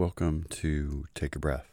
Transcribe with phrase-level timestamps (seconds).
[0.00, 1.70] Welcome to Take a Breath.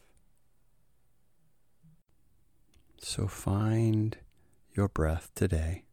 [2.98, 4.18] So find
[4.76, 5.86] your breath today.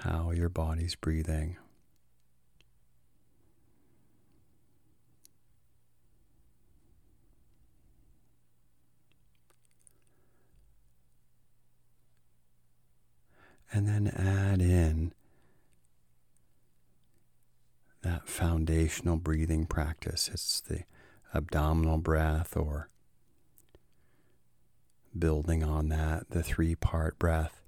[0.00, 1.56] How your body's breathing.
[13.72, 15.12] And then add in
[18.02, 20.28] that foundational breathing practice.
[20.32, 20.84] It's the
[21.34, 22.88] abdominal breath or
[25.16, 27.62] building on that, the three part breath.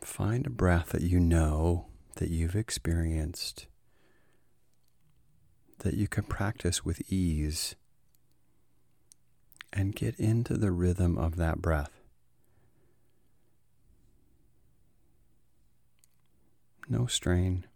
[0.00, 3.66] Find a breath that you know, that you've experienced,
[5.80, 7.74] that you can practice with ease,
[9.72, 12.00] and get into the rhythm of that breath.
[16.88, 17.66] No strain.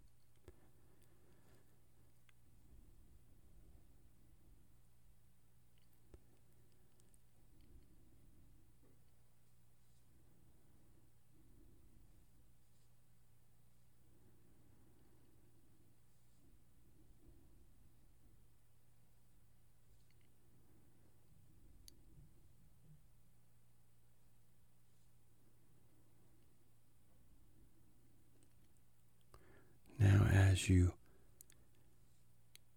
[30.02, 30.27] Now,
[30.61, 30.92] as you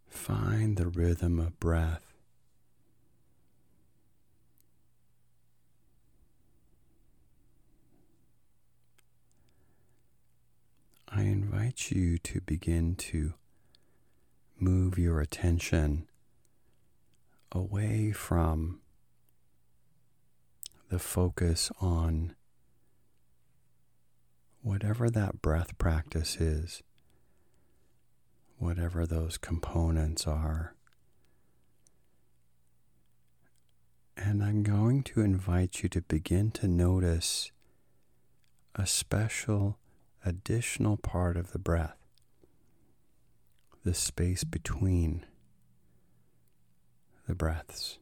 [0.08, 2.14] find the rhythm of breath,
[11.10, 13.34] I invite you to begin to
[14.60, 16.08] move your attention
[17.52, 18.80] away from
[20.90, 22.34] the focus on
[24.62, 26.82] whatever that breath practice is
[28.64, 30.74] whatever those components are.
[34.16, 37.52] And I'm going to invite you to begin to notice
[38.76, 39.78] a special
[40.26, 41.98] additional part of the breath,
[43.84, 45.26] the space between
[47.28, 48.00] the breaths.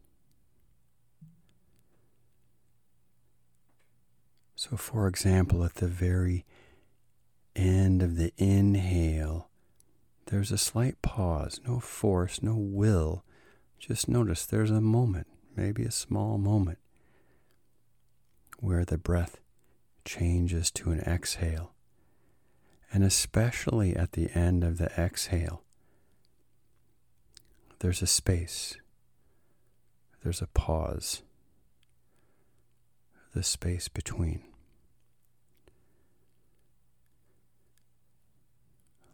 [4.56, 6.46] So, for example, at the very
[7.56, 9.51] end of the inhale,
[10.32, 13.26] there's a slight pause, no force, no will.
[13.78, 15.28] Just notice there's a moment,
[15.58, 16.78] maybe a small moment,
[18.58, 19.42] where the breath
[20.06, 21.74] changes to an exhale.
[22.94, 25.64] And especially at the end of the exhale,
[27.80, 28.78] there's a space,
[30.24, 31.24] there's a pause,
[33.34, 34.44] the space between.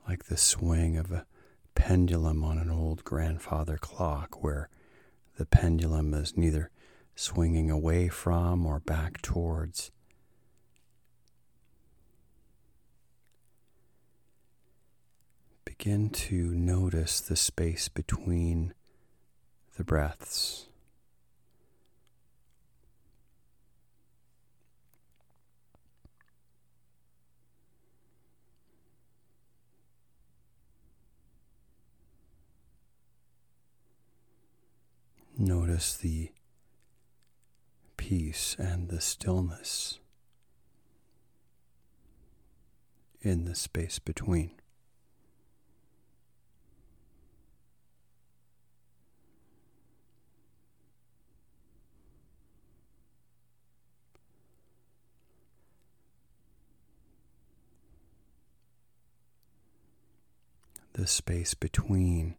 [0.08, 1.26] Like the swing of a
[1.76, 4.70] pendulum on an old grandfather clock, where
[5.38, 6.72] the pendulum is neither
[7.16, 9.92] swinging away from or back towards.
[15.66, 18.74] Begin to notice the space between
[19.78, 20.68] the breaths.
[35.78, 36.32] Notice the
[37.98, 40.00] peace and the stillness
[43.22, 44.54] in the space between.
[60.94, 62.34] The space between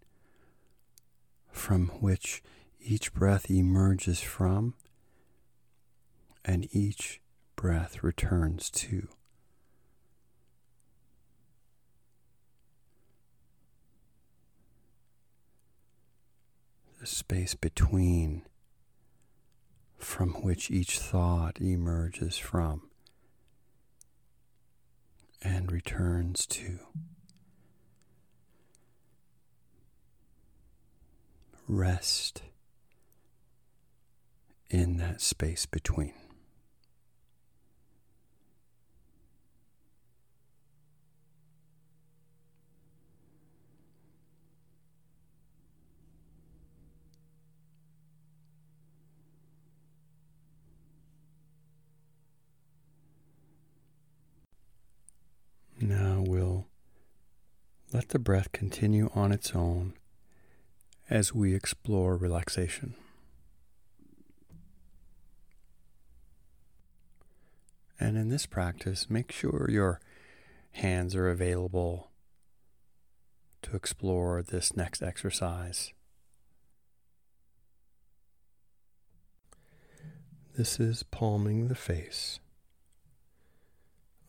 [1.52, 2.42] from which
[2.80, 4.74] each breath emerges from,
[6.44, 7.20] and each
[7.56, 9.08] breath returns to.
[17.00, 18.42] The space between,
[19.96, 22.82] from which each thought emerges from
[25.42, 26.78] and returns to.
[31.68, 32.42] Rest
[34.70, 36.12] in that space between.
[55.80, 56.66] Now we'll
[57.92, 59.94] Let the breath continue on its own
[61.08, 62.94] as we explore relaxation.
[68.00, 70.00] And in this practice, make sure your
[70.72, 72.10] hands are available
[73.62, 75.92] to explore this next exercise.
[80.56, 82.40] This is palming the face.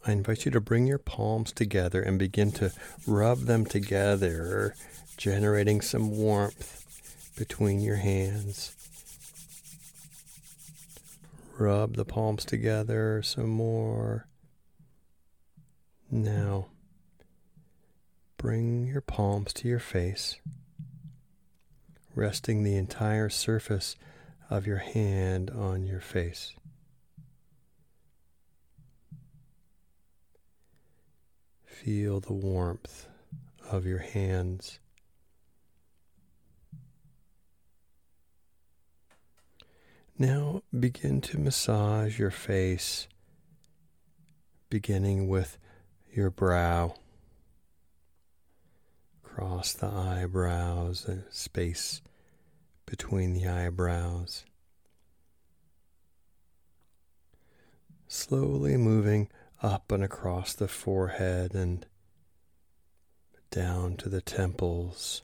[0.06, 2.72] I invite you to bring your palms together and begin to
[3.06, 4.76] rub them together,
[5.18, 8.76] generating some warmth between your hands.
[11.60, 14.30] Rub the palms together some more.
[16.10, 16.68] Now,
[18.38, 20.38] bring your palms to your face,
[22.16, 23.98] resting the entire surface
[24.50, 26.54] of your hand on your face.
[31.66, 33.06] Feel the warmth
[33.70, 34.80] of your hands.
[40.22, 43.08] Now begin to massage your face,
[44.70, 45.58] beginning with
[46.12, 46.96] your brow.
[49.24, 52.02] Cross the eyebrows, the space
[52.86, 54.44] between the eyebrows.
[58.10, 59.30] Slowly moving
[59.64, 61.86] up and across the forehead and
[63.52, 65.22] down to the temples.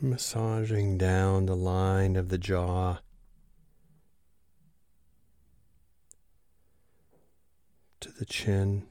[0.00, 2.98] Massaging down the line of the jaw.
[8.00, 8.86] To the chin.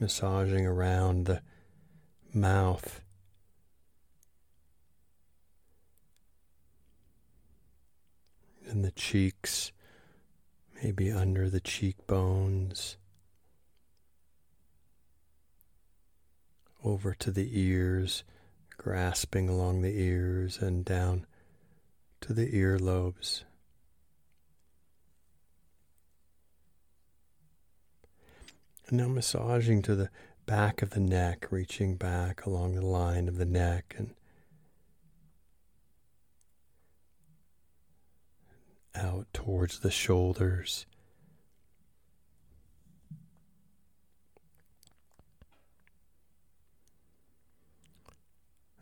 [0.00, 1.42] massaging around the
[2.32, 3.02] mouth.
[8.66, 9.72] And the cheeks,
[10.82, 12.96] maybe under the cheekbones,
[16.82, 18.24] over to the ears,
[18.76, 21.26] grasping along the ears and down
[22.20, 23.42] to the earlobes.
[28.88, 30.10] And now massaging to the
[30.46, 34.14] back of the neck, reaching back along the line of the neck and
[38.94, 40.86] out towards the shoulders.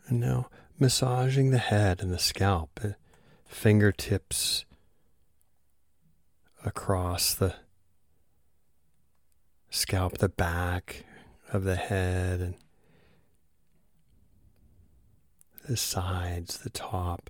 [0.07, 2.89] And now massaging the head and the scalp, uh,
[3.45, 4.65] fingertips
[6.65, 7.55] across the
[9.69, 11.05] scalp the back
[11.53, 12.55] of the head and
[15.67, 17.29] the sides, the top.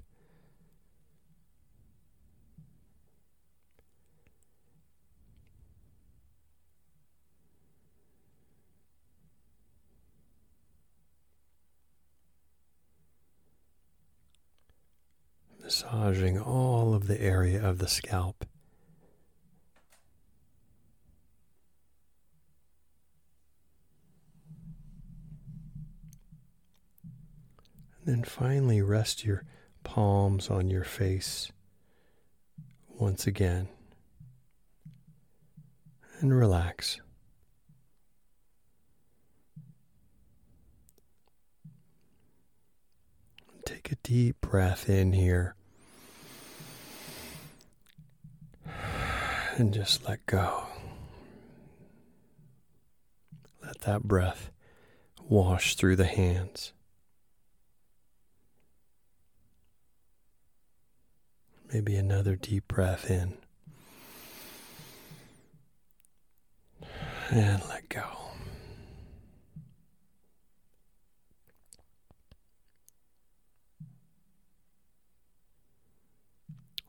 [15.69, 18.43] Massaging all of the area of the scalp.
[27.99, 29.43] And then finally rest your
[29.83, 31.51] palms on your face
[32.87, 33.67] once again
[36.19, 36.99] and relax.
[43.65, 45.53] Take a deep breath in here
[49.59, 50.63] and just let go.
[53.61, 54.51] Let that breath
[55.27, 56.71] wash through the hands.
[61.73, 63.37] Maybe another deep breath in.
[67.29, 68.05] And let go.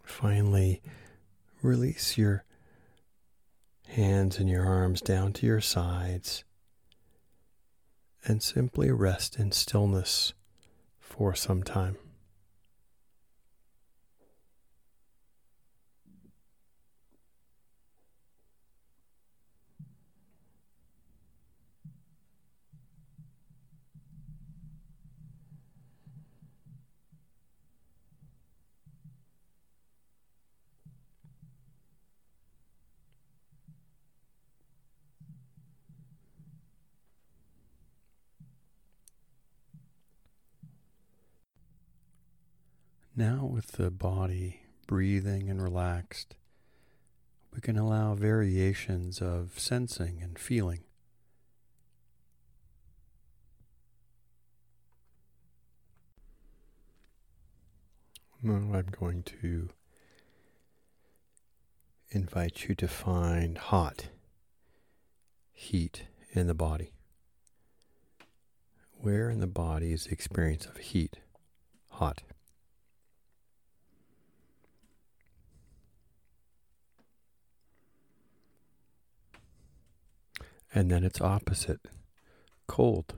[0.05, 0.81] Finally,
[1.63, 2.45] release your
[3.91, 6.45] hands and your arms down to your sides
[8.25, 10.33] and simply rest in stillness
[10.99, 11.97] for some time.
[43.21, 46.37] Now, with the body breathing and relaxed,
[47.53, 50.85] we can allow variations of sensing and feeling.
[58.43, 59.69] Now I'm going to
[62.09, 64.09] invite you to find hot
[65.53, 66.95] heat in the body.
[68.93, 71.19] Where in the body is the experience of heat?
[71.91, 72.23] Hot.
[80.73, 81.81] And then its opposite
[82.67, 83.15] cold.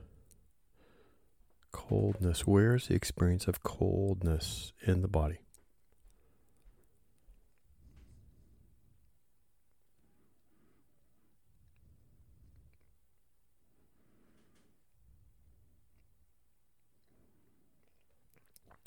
[1.71, 2.47] Coldness.
[2.47, 5.39] Where's the experience of coldness in the body?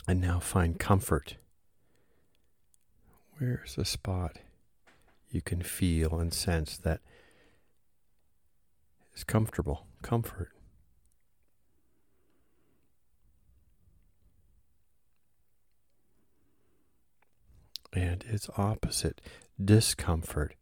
[0.09, 1.37] And now find comfort.
[3.39, 4.39] Where's the spot
[5.31, 7.01] you can feel and sense that
[9.17, 9.87] is comfortable?
[10.03, 10.51] Comfort.
[17.93, 19.23] And its opposite,
[19.63, 20.55] discomfort.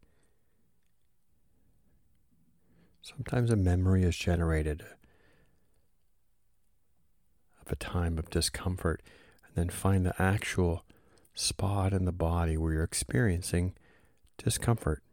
[3.01, 4.83] Sometimes a memory is generated
[7.63, 9.03] of a time of discomfort
[9.45, 10.85] and then find the actual
[11.33, 13.73] spot in the body where you're experiencing
[14.37, 15.03] discomfort.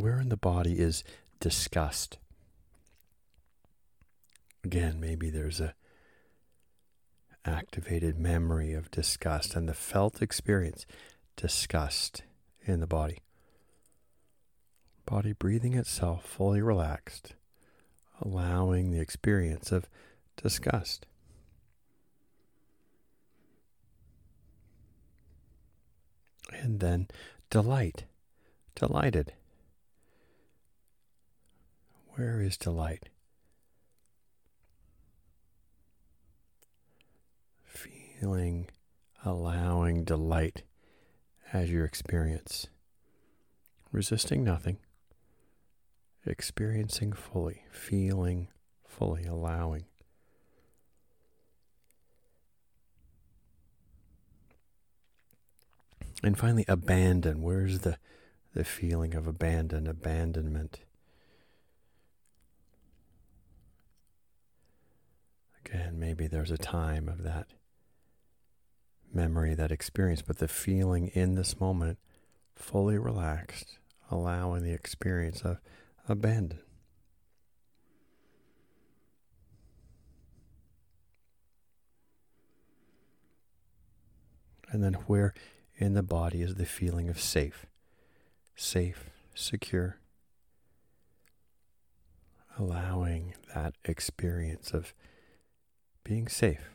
[0.00, 1.04] Where in the body is
[1.40, 2.16] disgust?
[4.64, 5.74] Again, maybe there's a
[7.44, 10.86] activated memory of disgust and the felt experience
[11.36, 12.22] disgust
[12.64, 13.18] in the body.
[15.04, 17.34] Body breathing itself fully relaxed,
[18.22, 19.86] allowing the experience of
[20.42, 21.04] disgust.
[26.50, 27.08] And then
[27.50, 28.04] delight,
[28.74, 29.34] delighted.
[32.14, 33.08] Where is delight?
[37.64, 38.68] Feeling,
[39.24, 40.64] allowing delight
[41.52, 42.66] as your experience.
[43.92, 44.78] Resisting nothing,
[46.26, 48.48] experiencing fully, feeling
[48.86, 49.84] fully, allowing.
[56.22, 57.40] And finally, abandon.
[57.42, 57.96] Where's the,
[58.54, 60.80] the feeling of abandon, abandonment?
[65.70, 67.46] Again, maybe there's a time of that
[69.12, 71.98] memory, that experience, but the feeling in this moment,
[72.56, 73.78] fully relaxed,
[74.10, 75.60] allowing the experience of
[76.08, 76.60] abandon.
[84.72, 85.34] And then where
[85.76, 87.66] in the body is the feeling of safe,
[88.54, 89.98] safe, secure,
[92.58, 94.94] allowing that experience of
[96.10, 96.72] being safe.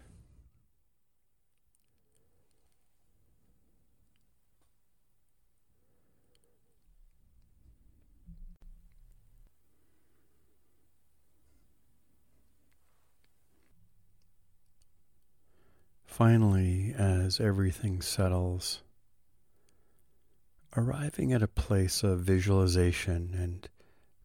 [16.06, 18.84] Finally, as everything settles,
[20.78, 23.68] arriving at a place of visualization and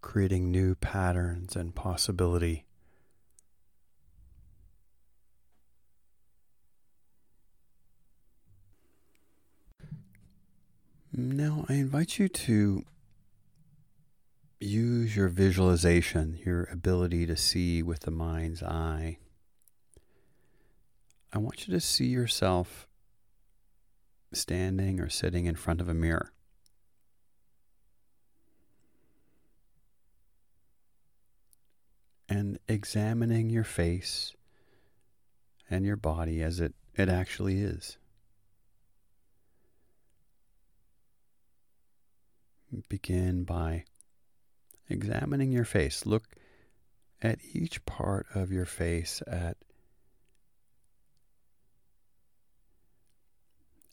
[0.02, 2.64] creating new patterns and possibility.
[11.12, 12.85] Now, I invite you to
[14.61, 19.19] use your visualization, your ability to see with the mind's eye
[21.33, 22.88] I want you to see yourself
[24.33, 26.33] standing or sitting in front of a mirror.
[32.29, 34.35] And examining your face
[35.69, 37.97] and your body as it, it actually is.
[42.89, 43.85] Begin by
[44.89, 46.07] examining your face.
[46.07, 46.25] Look
[47.23, 49.57] at each part of your face at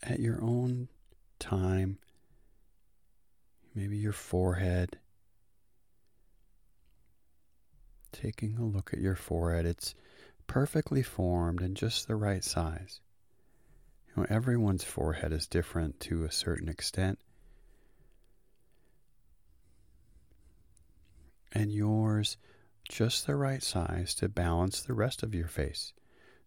[0.03, 0.87] at your own
[1.39, 1.97] time,
[3.73, 4.97] maybe your forehead,
[8.11, 9.65] taking a look at your forehead.
[9.65, 9.95] It's
[10.45, 13.01] perfectly formed and just the right size.
[14.07, 17.19] You know, everyone's forehead is different to a certain extent.
[21.51, 22.37] And yours
[22.89, 25.93] just the right size to balance the rest of your face.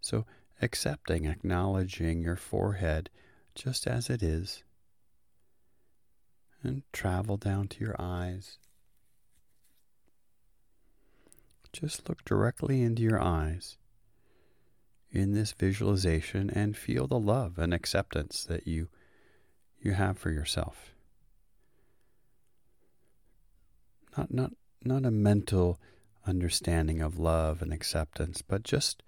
[0.01, 0.25] So,
[0.63, 3.11] accepting, acknowledging your forehead
[3.55, 4.63] just as it is,
[6.63, 8.59] and travel down to your eyes.
[11.73, 13.77] Just look directly into your eyes
[15.13, 18.89] in this visualization and feel the love and acceptance that you
[19.81, 20.95] you have for yourself.
[24.17, 24.53] Not not
[24.83, 25.79] not a mental
[26.27, 29.03] understanding of love and acceptance, but just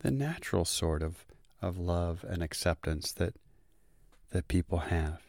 [0.00, 1.24] the natural sort of,
[1.60, 3.34] of love and acceptance that
[4.30, 5.20] that people have.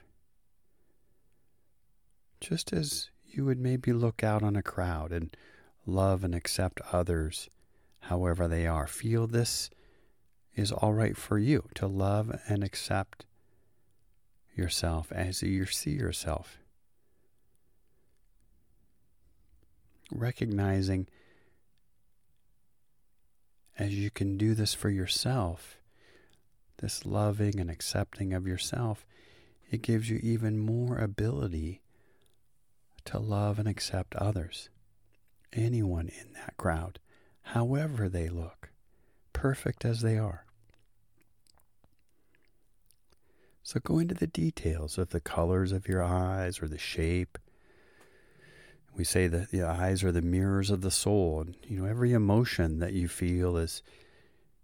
[2.39, 5.35] Just as you would maybe look out on a crowd and
[5.85, 7.49] love and accept others
[8.01, 8.87] however they are.
[8.87, 9.69] Feel this
[10.55, 13.25] is all right for you to love and accept
[14.55, 16.57] yourself as you see yourself.
[20.11, 21.07] Recognizing
[23.79, 25.77] as you can do this for yourself,
[26.77, 29.05] this loving and accepting of yourself,
[29.71, 31.81] it gives you even more ability
[33.05, 34.69] to love and accept others,
[35.53, 36.99] anyone in that crowd
[37.41, 38.69] however they look,
[39.33, 40.45] perfect as they are.
[43.63, 47.37] So go into the details of the colors of your eyes or the shape.
[48.95, 52.13] We say that the eyes are the mirrors of the soul, and you know every
[52.13, 53.81] emotion that you feel is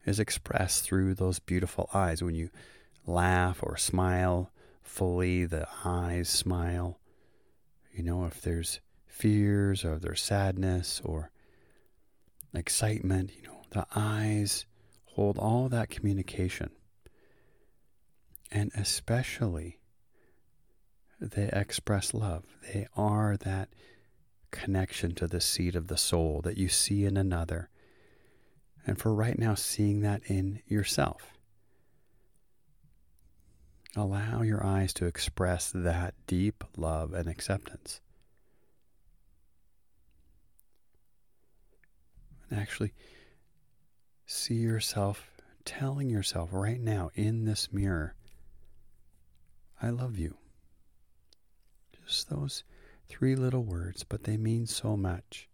[0.05, 2.23] is expressed through those beautiful eyes.
[2.23, 2.49] When you
[3.05, 6.99] laugh or smile fully, the eyes smile.
[7.93, 11.31] You know if there's fears or there's sadness or
[12.53, 14.65] excitement, you know, the eyes
[15.05, 16.69] hold all that communication.
[18.51, 19.79] And especially,
[21.19, 22.43] they express love.
[22.73, 23.69] They are that
[24.57, 27.69] connection to the seat of the soul that you see in another.
[28.85, 31.33] And for right now, seeing that in yourself.
[33.95, 38.01] Allow your eyes to express that deep love and acceptance.
[42.49, 42.93] and actually
[44.25, 45.31] see yourself
[45.65, 48.15] telling yourself right now in this mirror,
[49.81, 50.37] I love you.
[52.05, 52.63] Just those
[53.07, 55.47] three little words, but they mean so much.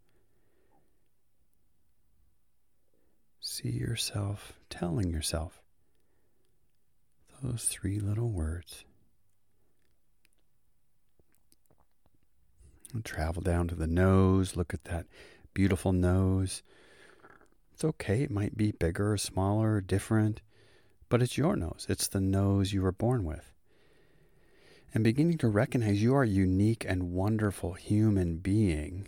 [3.39, 5.61] See yourself telling yourself
[7.41, 8.85] those three little words.
[12.93, 15.07] And travel down to the nose, look at that
[15.53, 16.63] beautiful nose.
[17.73, 18.21] It's okay.
[18.21, 20.41] It might be bigger or smaller or different,
[21.09, 21.87] but it's your nose.
[21.89, 23.52] It's the nose you were born with.
[24.93, 29.07] And beginning to recognize you are a unique and wonderful human being,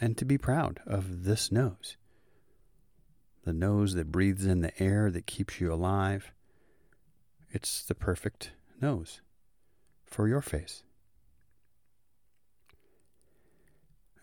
[0.00, 1.98] and to be proud of this nose.
[3.44, 6.32] The nose that breathes in the air that keeps you alive.
[7.50, 9.20] It's the perfect nose
[10.06, 10.84] for your face.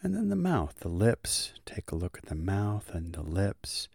[0.02, 1.54] And then the mouth, the lips.
[1.66, 3.88] Take a look at the mouth and the lips.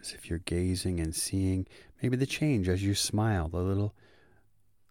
[0.00, 1.66] As if you're gazing and seeing
[2.02, 3.94] maybe the change as you smile, the little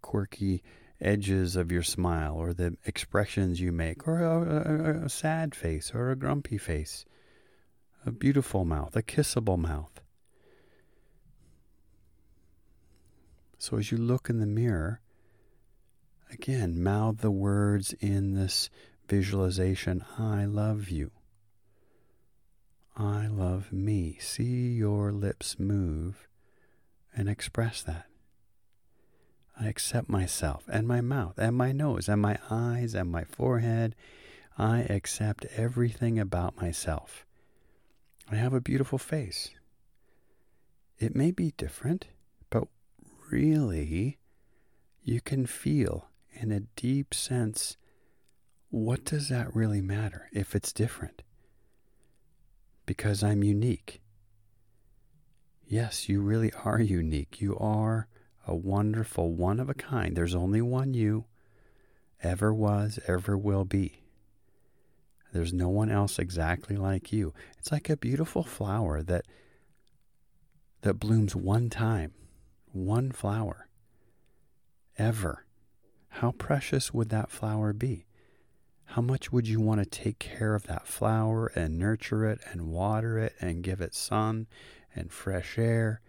[0.04, 0.62] quirky
[1.02, 5.92] edges of your smile, or the expressions you make, or a, a, a sad face,
[5.96, 7.06] or a grumpy face,
[8.06, 10.00] a beautiful mouth, a kissable mouth.
[13.58, 15.02] So as you look in the mirror,
[16.32, 18.70] again, mouth the words in this
[19.08, 21.12] visualization I love you.
[22.96, 24.18] I love me.
[24.20, 26.28] See your lips move
[27.16, 28.08] and express that.
[29.60, 33.96] I accept myself and my mouth and my nose and my eyes and my forehead.
[34.58, 37.26] I accept everything about myself.
[38.32, 39.50] I have a beautiful face.
[41.00, 42.08] It may be different,
[42.50, 42.68] but
[43.30, 44.18] really,
[45.04, 47.78] you can feel in a deep sense
[48.70, 51.22] what does that really matter if it's different?
[52.88, 54.02] Because I'm unique.
[55.68, 57.40] Yes, you really are unique.
[57.40, 58.08] You are
[58.46, 60.16] a wonderful one of a kind.
[60.16, 61.26] There's only one you,
[62.22, 64.04] ever was, ever will be.
[65.32, 67.34] There's no one else exactly like you.
[67.58, 69.26] It's like a beautiful flower that
[70.82, 72.14] that blooms one time,
[72.72, 73.68] one flower,
[74.98, 75.46] ever.
[76.10, 78.06] How precious would that flower be?
[78.94, 82.68] how much would you want to take care of that flower and nurture it and
[82.68, 84.46] water it and give it sun
[84.96, 86.00] and fresh air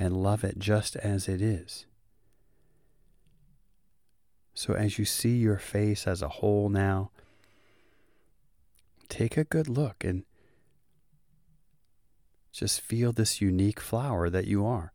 [0.00, 1.86] and love it just as it is?
[4.54, 7.10] So, as you see your face as a whole now,
[9.08, 10.24] take a good look and
[12.52, 14.92] just feel this unique flower that you are.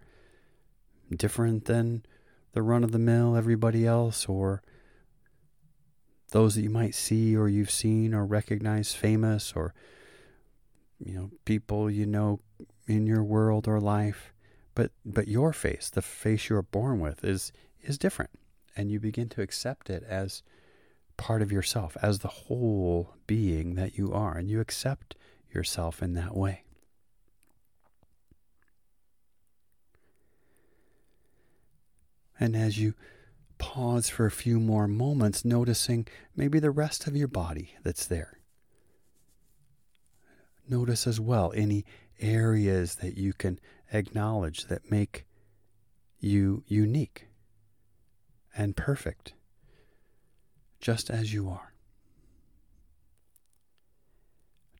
[1.16, 2.04] Different than
[2.52, 4.62] the run of the mill, everybody else, or
[6.32, 9.74] those that you might see or you've seen or recognize famous or
[11.00, 12.40] you know people you know
[12.88, 14.34] in your world or life
[14.76, 18.32] but but your face the face you're born with is is different.
[18.78, 20.44] And you begin to accept it as
[21.18, 24.38] part of yourself as the whole being that you are.
[24.38, 25.16] And you accept
[25.54, 26.64] yourself in that way.
[32.38, 32.96] And as you
[33.58, 38.40] pause for a few more moments noticing maybe the rest of your body that's there.
[40.68, 41.86] Notice as well any
[42.20, 43.60] areas that you can
[43.92, 45.26] acknowledge that make
[46.20, 47.28] you unique
[48.56, 49.34] and perfect,
[50.80, 51.74] just as you are.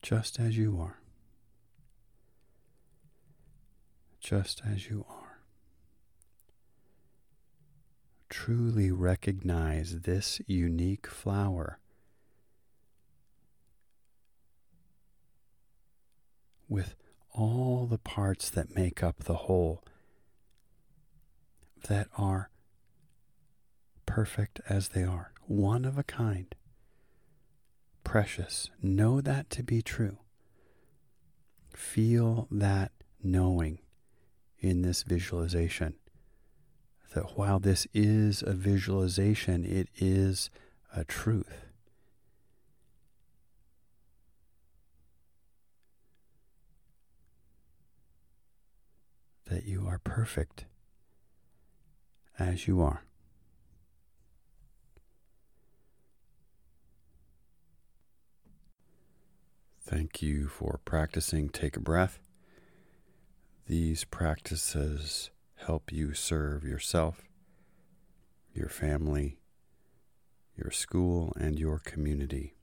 [0.02, 1.00] Just as you are.
[4.20, 5.40] Just as you are.
[8.28, 11.78] Truly recognize this unique flower
[16.68, 16.96] with
[17.36, 19.84] all the parts that make up the whole
[21.88, 22.50] that are
[24.06, 26.54] perfect as they are, one of a kind,
[28.04, 28.70] precious.
[28.82, 30.18] Know that to be true.
[31.74, 33.78] Feel that knowing
[34.58, 35.94] in this visualization
[37.14, 40.50] that while this is a visualization, it is
[40.94, 41.65] a truth.
[49.46, 50.64] That you are perfect
[52.38, 53.04] as you are.
[59.80, 62.18] Thank you for practicing Take a Breath.
[63.68, 67.22] These practices help you serve yourself,
[68.52, 69.38] your family,
[70.56, 72.55] your school, and your community.